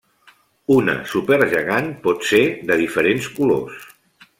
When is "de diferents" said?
2.73-3.33